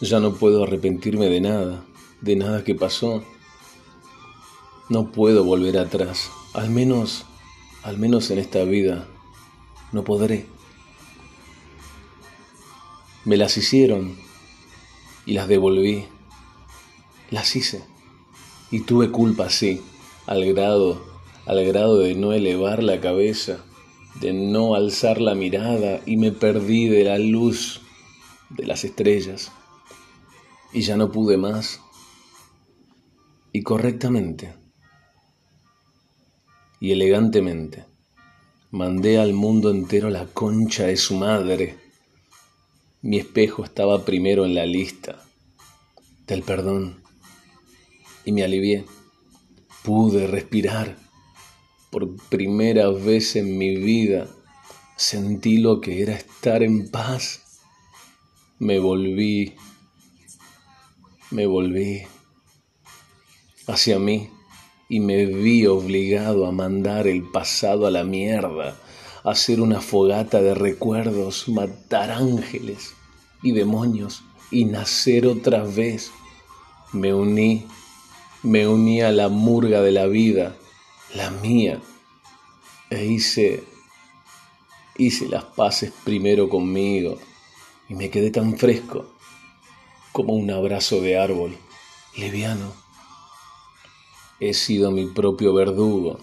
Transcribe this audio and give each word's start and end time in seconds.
Ya 0.00 0.20
no 0.20 0.34
puedo 0.34 0.64
arrepentirme 0.64 1.26
de 1.26 1.40
nada, 1.40 1.84
de 2.20 2.36
nada 2.36 2.64
que 2.64 2.74
pasó. 2.74 3.24
No 4.90 5.10
puedo 5.10 5.42
volver 5.42 5.78
atrás, 5.78 6.30
al 6.52 6.70
menos, 6.70 7.24
al 7.82 7.98
menos 7.98 8.30
en 8.30 8.38
esta 8.38 8.62
vida, 8.64 9.08
no 9.92 10.04
podré. 10.04 10.46
Me 13.24 13.36
las 13.36 13.56
hicieron 13.56 14.16
y 15.24 15.32
las 15.32 15.48
devolví. 15.48 16.04
Las 17.30 17.56
hice. 17.56 17.82
Y 18.70 18.80
tuve 18.80 19.10
culpa, 19.10 19.50
sí, 19.50 19.80
al 20.26 20.44
grado, 20.44 21.02
al 21.46 21.64
grado 21.64 21.98
de 21.98 22.14
no 22.14 22.32
elevar 22.32 22.82
la 22.82 23.00
cabeza, 23.00 23.64
de 24.20 24.32
no 24.32 24.74
alzar 24.74 25.20
la 25.20 25.34
mirada 25.34 26.00
y 26.04 26.16
me 26.16 26.32
perdí 26.32 26.88
de 26.88 27.04
la 27.04 27.18
luz 27.18 27.80
de 28.56 28.66
las 28.66 28.84
estrellas. 28.84 29.52
Y 30.72 30.82
ya 30.82 30.96
no 30.96 31.10
pude 31.10 31.36
más. 31.36 31.80
Y 33.52 33.62
correctamente 33.62 34.54
y 36.80 36.92
elegantemente 36.92 37.84
mandé 38.70 39.18
al 39.18 39.32
mundo 39.32 39.70
entero 39.70 40.10
la 40.10 40.26
concha 40.26 40.84
de 40.84 40.96
su 40.96 41.16
madre. 41.16 41.76
Mi 43.02 43.18
espejo 43.18 43.64
estaba 43.64 44.04
primero 44.04 44.44
en 44.44 44.54
la 44.54 44.66
lista 44.66 45.24
del 46.26 46.42
perdón 46.42 47.02
y 48.24 48.32
me 48.32 48.42
alivié. 48.42 48.84
Pude 49.82 50.26
respirar. 50.26 50.98
Por 51.90 52.16
primera 52.28 52.90
vez 52.90 53.36
en 53.36 53.56
mi 53.56 53.76
vida 53.76 54.28
sentí 54.96 55.58
lo 55.58 55.80
que 55.80 56.02
era 56.02 56.14
estar 56.14 56.62
en 56.62 56.90
paz. 56.90 57.45
Me 58.58 58.78
volví, 58.78 59.54
me 61.30 61.44
volví 61.44 62.04
hacia 63.66 63.98
mí 63.98 64.30
y 64.88 65.00
me 65.00 65.26
vi 65.26 65.66
obligado 65.66 66.46
a 66.46 66.52
mandar 66.52 67.06
el 67.06 67.22
pasado 67.22 67.86
a 67.86 67.90
la 67.90 68.02
mierda, 68.02 68.74
a 69.24 69.30
hacer 69.32 69.60
una 69.60 69.82
fogata 69.82 70.40
de 70.40 70.54
recuerdos, 70.54 71.50
matar 71.50 72.10
ángeles 72.10 72.94
y 73.42 73.52
demonios 73.52 74.22
y 74.50 74.64
nacer 74.64 75.26
otra 75.26 75.62
vez. 75.62 76.10
Me 76.94 77.12
uní, 77.12 77.66
me 78.42 78.66
uní 78.66 79.02
a 79.02 79.12
la 79.12 79.28
murga 79.28 79.82
de 79.82 79.92
la 79.92 80.06
vida, 80.06 80.56
la 81.14 81.30
mía, 81.30 81.78
e 82.88 83.04
hice, 83.04 83.62
hice 84.96 85.28
las 85.28 85.44
paces 85.44 85.92
primero 86.04 86.48
conmigo 86.48 87.18
y 87.88 87.94
me 87.94 88.10
quedé 88.10 88.30
tan 88.30 88.56
fresco 88.56 89.06
como 90.12 90.32
un 90.32 90.50
abrazo 90.50 91.00
de 91.00 91.18
árbol, 91.18 91.56
liviano 92.16 92.72
He 94.40 94.54
sido 94.54 94.90
mi 94.90 95.06
propio 95.06 95.52
verdugo 95.54 96.18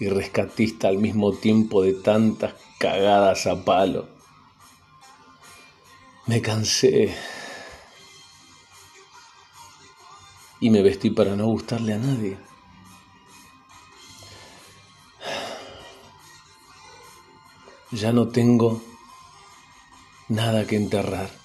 y 0.00 0.08
rescatista 0.08 0.88
al 0.88 0.98
mismo 0.98 1.32
tiempo 1.32 1.82
de 1.82 1.92
tantas 1.92 2.54
cagadas 2.78 3.46
a 3.46 3.64
palo. 3.64 4.08
Me 6.26 6.42
cansé 6.42 7.14
y 10.60 10.70
me 10.70 10.82
vestí 10.82 11.10
para 11.10 11.36
no 11.36 11.46
gustarle 11.46 11.94
a 11.94 11.98
nadie. 11.98 12.38
Ya 17.92 18.12
no 18.12 18.28
tengo 18.28 18.82
nada 20.32 20.66
que 20.66 20.76
enterrar. 20.76 21.41